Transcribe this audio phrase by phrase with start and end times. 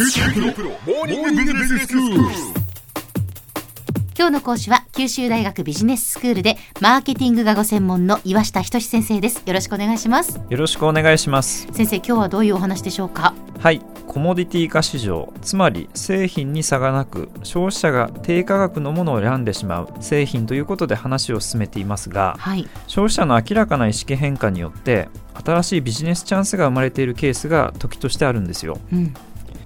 [0.00, 0.06] 今
[4.26, 9.42] 日の講師は九州大学ビジネススクールでマーケティングがご専門の岩下仁先生です。
[9.44, 10.40] よろしくお願いします。
[10.48, 11.66] よろしくお願いします。
[11.72, 13.34] 先生今日はどういうお話でしょうか？
[13.58, 13.82] はい。
[14.06, 22.68] コモディティ化市場つまり製品に差がなく消費者が低価格のものを選んでしまう製品ということで話を進めていますが、はい。
[22.86, 25.08] 消費者の明らかな意識変化によって
[25.44, 28.78] 新しいビジネスチャンスが生まれているケースが時としてあるんですよ。
[28.92, 29.12] うん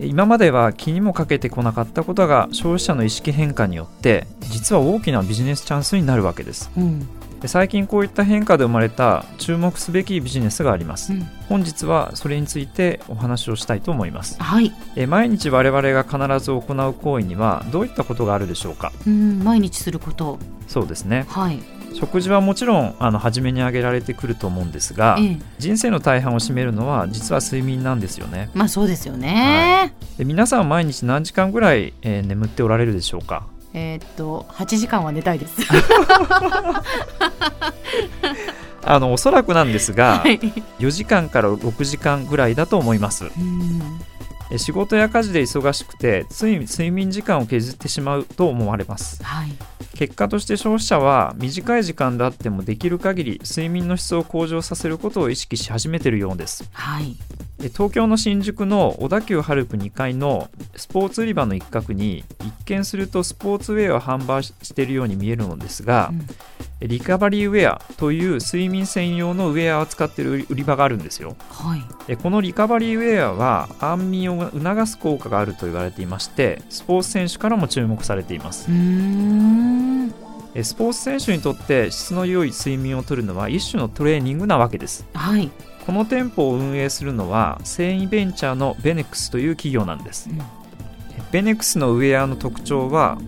[0.00, 6.70] 今までは気にもかけてこなかったことが消費者の意識変化によって実は大きなビジネスチャンスになるわけです。
[6.76, 7.06] うん。
[7.40, 11.28] で最近こういった変化で生まれた注目すべきビジネスがあります、うん。
[11.48, 14.42] 本日はそれについてお話をしたいと思います。
[14.42, 14.72] はい。
[14.96, 18.92] え毎日我々が必ず行う行為にはどういったことがあるでしょうか？
[19.06, 20.38] うん毎日すること。
[20.66, 21.26] そうですね。
[21.28, 21.60] はい
[21.94, 25.38] 食事はもちろんあの初めに挙げられてくると思うんですが、ええ。
[25.58, 28.50] 人生の大半を占めるのは実は睡眠なんですよね。
[28.54, 33.46] まあそうですよね、で皆さんは毎日何時間ぐらい、えー眠っておられるでしょうか？
[33.72, 35.54] えーっと8時間は寝たいです。
[38.86, 40.38] あのおそらくなんですが、はい。
[40.78, 43.24] 4時間から6時間ぐらいだと思います。
[43.24, 43.30] うん。
[44.13, 44.13] え
[44.58, 49.22] 仕事や家事で忙しくてつい睡眠時間を削ってしまうと思われます。
[49.22, 49.52] はい。
[49.94, 56.68] 結果として消費者は短い時間であってもできる限り睡眠の質を向上させることを意識し始めているようです。
[56.72, 57.16] はい。
[57.60, 66.26] え東京の新宿の小田急ハルプ2階のスポーツ売り場の一角に一見するとスポーツウェアを販売しているように見えるのですがうん
[66.86, 71.36] リカバリーウェアという睡眠専用のウェアを扱っている売り場があるんですよ。
[71.50, 71.82] はい。
[72.06, 78.70] でこのリカバリーウェアは安眠を促す効果があると言われていましてスポーツ選手からも注目されています。
[78.70, 80.14] うーん。
[80.54, 85.04] えスポーツ選手にとって質の良い睡眠をとるのは一種のトレーニングなわけです。
[85.14, 85.50] はい、
[85.84, 90.30] この店舗を運営するのは繊維ベンチャーのベネックスという企業なんです。
[90.30, 90.40] うん。
[91.32, 93.18] ベネックスのウェアの特徴は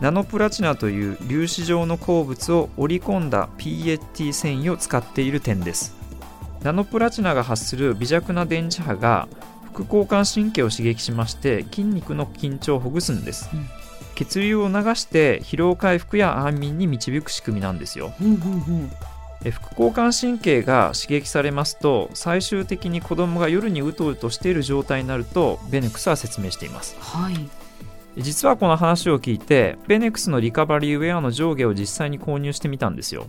[0.00, 5.96] ナノプラチナという粒子状の鉱物を織り込んだ PHT 繊維を使っている点です。
[6.62, 9.28] ナノプラチナが発する微弱な電磁波が
[9.72, 13.66] 副交感神経を刺激しまして筋肉の緊張をほぐすんです、うん。
[14.14, 18.12] 血流を流して疲労回復や安眠に導く仕組みなんですよ。
[18.20, 18.90] うんうんうん。
[19.44, 26.96] え副交感神経が刺激されますと最終的に子供が夜にうとうとしている状態になるとベネックスは説明しています。
[27.00, 27.34] はい
[28.22, 33.26] 実はこの話を聞いてベネックスのリカバリーウェアの上下を実際に購入してみたんですよ。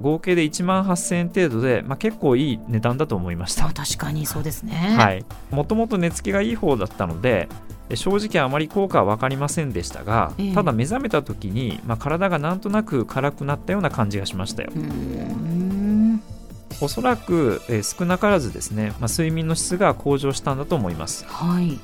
[0.00, 3.66] 合計で1万8000円程度で、まあ、結構いい値段だと思いました。
[3.66, 4.74] あ確かにそうですね。
[4.98, 5.24] はい。
[5.50, 7.48] もともと寝つきがいい方だったので
[7.88, 10.54] え正直あまり効果は分かりませんでしたが、ええ。
[10.54, 14.70] ただ目覚めた時に、まあ、体がなんとなく辛くなったような感じがしましたよ。
[16.80, 20.58] おそらく、えー少なからずですね、まあ、睡眠の質が向上したん。
[20.58, 21.78] だと思いますはい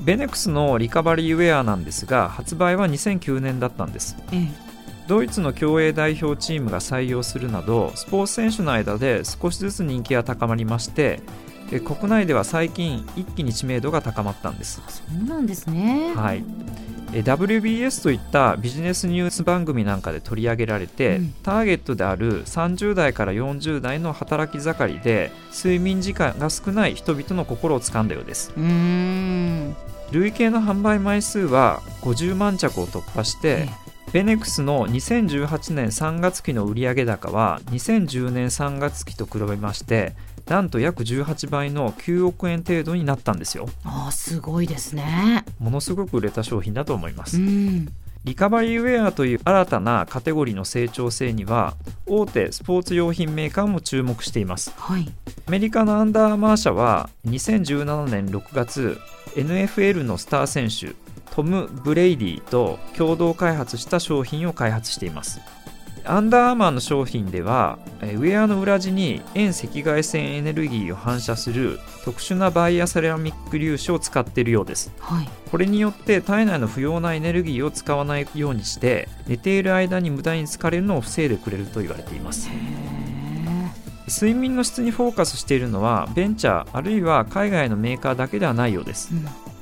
[0.00, 4.16] ベネックスのリカバリーウェアなんですが発売は2009年だったんです。
[4.32, 4.48] ええ。
[5.06, 11.20] ドイツの競泳代表チームが採用するなどスポーツ選手の間で少しずつ人気が高まりまして
[11.72, 16.12] え国内では最近一気に知名度が高まったんです、そうなんですね。
[16.14, 16.42] はい、え
[17.22, 21.34] WBS といったビジネスニュース番組なんかで取り上げられて、うん。
[21.42, 28.52] ターゲットである30代から40代の働き盛りで睡眠時間が少ない人々の心をつかんだようです。
[28.56, 29.76] うーん。
[30.12, 40.14] 累計の販売枚数は50万着を突破して、えベネックスの2018年3月期の売上高は2010年3月期と比べまして
[40.46, 43.68] なんと約18倍の9億円程度になったんですよ。
[43.84, 45.44] あーすごいですね。
[45.58, 47.86] ものすごく売れた商品だと思いまうすん。
[48.24, 51.74] リカバリーウェアという新たなカテゴリーの成長性には
[52.06, 54.72] 大手スポーツ用品メーカーも注目しています。
[54.76, 55.10] はい。
[55.46, 58.98] アメリカのアンダーアーマー社は2017年6月
[59.34, 60.94] NFL のスター選手
[61.34, 65.40] トム・ブレイディと共同開発した商品を開発しています
[66.06, 74.92] アンダーアーマーの商品ではえーウェアの裏地に遠赤外線エネルギーを反射する特殊なバイアセラミック粒子を使っているようです。
[74.98, 75.28] はい。
[75.50, 82.50] これによって体内の不要なエネルギーを使わないようにして寝ている間に無駄に疲れるのを防いでくれると言われています。
[84.06, 89.10] 睡眠の質にフォーカスしているのはベンチャーあるいは海外のメーカーだけではないようです。
[89.12, 89.16] う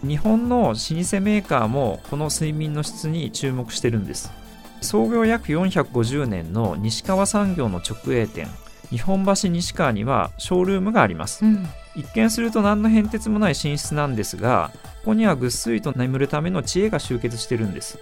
[0.07, 0.09] ん。
[0.09, 4.33] 日本の老舗メーカーもこの睡眠の質に注目してるんです
[4.83, 8.49] 創業約450年の西川産業の直営店
[8.91, 11.45] 日本橋西川にはショールームがあります。
[11.45, 11.67] うん。
[11.95, 14.71] 一見すると何の変哲もない寝室なんですが
[15.01, 17.99] ここにはぐっすりと眠るための知恵が集結してるんです。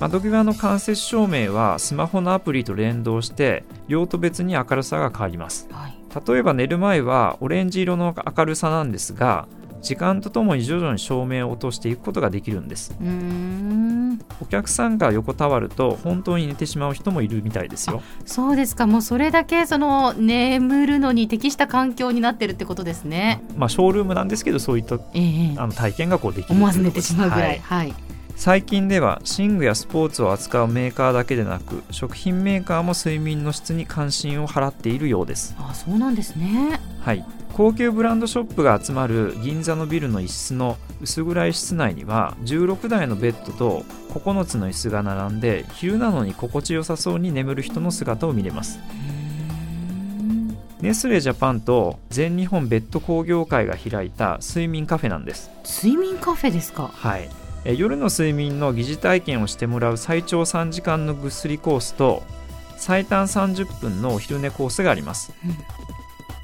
[0.00, 5.68] 窓際の間接照明はスマホのアプリと連動して用途別に明るさが変わります。
[5.70, 5.94] はい。
[6.26, 9.46] 例えば寝る前はオレンジ色の明るさなんですが
[9.80, 12.96] 時間とともに徐々に照明を落としていくことができるんです。
[14.40, 18.02] お客さんが横たわると本当に寝てしまう人もいるみたいですよ。
[18.24, 18.86] そうですか。
[18.86, 23.42] もうそれだけその眠るのに適した環境になってるってことですね。
[23.56, 25.54] まあショールームなんですけどそういったええ。
[25.56, 27.88] あの体験がこうできる思わず寝てしまうぐらい、はい。
[27.88, 27.94] はい
[28.38, 35.56] 最近では寝具やスポーツを扱うメーカーだけでなく食品メーカーも睡眠の質に関心を払っているようです。
[35.58, 36.78] あそうなんですね。
[37.00, 37.24] はい。
[37.52, 48.78] 高級ブランドショップが集まる銀座のビルの一室の薄暗い室内には16台のベッドと9つの椅子が並んで昼なのに心地よさそうに眠る人の姿を見れます。
[50.80, 55.50] ネスレジャパンと全日本ベッド工業会が開いた睡眠カフェなんです。
[55.64, 56.92] 睡眠カフェですか。
[56.94, 57.28] はい
[57.70, 62.22] え夜の睡眠の疑似体験をしてもらう最長3時間のぐっすりコースと
[62.78, 65.34] 最短30分のお昼寝コースがあります、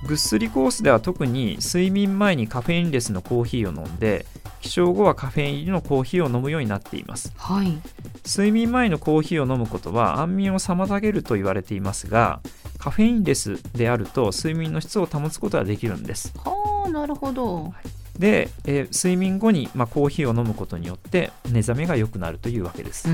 [0.06, 4.26] ぐっすりコースでは特に睡眠前にカフェインレスのコーヒーを飲んで
[4.60, 7.32] 起床後はカフェイン入りのコーヒーを飲むようになっています。
[7.36, 7.78] はい。
[8.26, 12.40] 睡眠前のコーヒーを飲むことは安眠を妨げると言われていますが
[12.78, 16.34] カフェインレスであると睡眠の質を保つことができるんです。
[16.36, 17.72] はあなるほど
[18.18, 23.08] で、えー睡眠後に、まあ、コーヒーを飲むことによって目覚めが良くなるというわけです、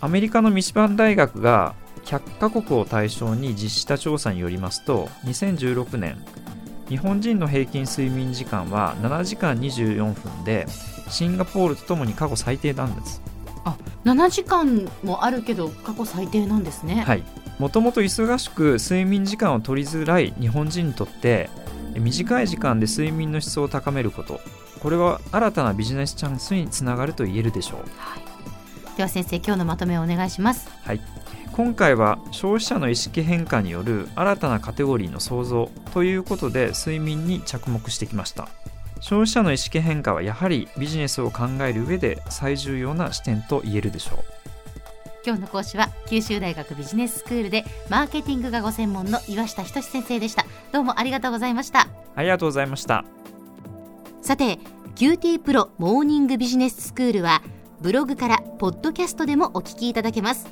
[0.00, 1.74] アメリカのミシガン大学が
[2.04, 6.16] 100カ国を対象に実施した調査によりますと2016年
[6.88, 10.66] 日本人の平均睡眠時間は7時間24分で
[11.08, 13.22] シンガポールとともに過去最低なんです。
[13.64, 17.02] あ7時間もあるけど過去最低なんですね。
[17.06, 17.24] はい。
[17.58, 21.48] もともと忙しく睡眠時間を取りづらい日本人にとって
[21.98, 24.40] 短い時間で睡眠の質を高めること。
[24.80, 28.96] これは新たなビジネスチャンスにつながると言えるでしょう。
[28.96, 30.68] では先生今日のまとめをお願いします。
[30.82, 31.00] はい、
[31.52, 38.48] 今回は消費者の意識変化による新たなカテゴリーの創造ということで睡眠に着目してきました。
[39.00, 44.35] 消費者の意識変化はやはりビジネスを考える上で最重要な視点と言えるでしょう
[45.26, 50.46] 今日の講師は九州大学ビジネススクールでマーケティングがご専門の岩下仁先生でした。
[50.70, 51.88] どうもありがとうございました。
[52.14, 53.04] ありがとうございました。
[54.22, 54.60] さて
[54.94, 57.42] QT プロモーニングビジネススクールは
[57.80, 60.46] ブログからポッドキャストでもお聞きいただけます。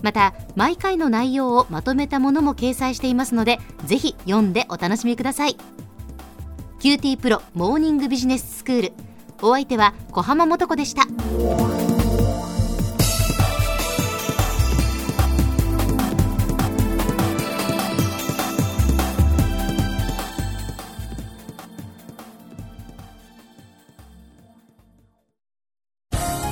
[0.00, 5.58] また毎回の内容をまとめたものも掲載していますのでぜひ読んでお楽しみください。
[6.80, 8.92] QTPro モーニングビジネススクール。
[9.42, 11.02] お相手は小浜もとこでした